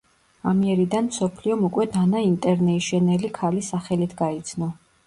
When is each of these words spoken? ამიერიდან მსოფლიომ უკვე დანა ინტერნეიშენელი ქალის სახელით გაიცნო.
ამიერიდან 0.51 1.09
მსოფლიომ 1.09 1.67
უკვე 1.69 1.87
დანა 1.99 2.25
ინტერნეიშენელი 2.31 3.35
ქალის 3.39 3.75
სახელით 3.77 4.23
გაიცნო. 4.25 4.75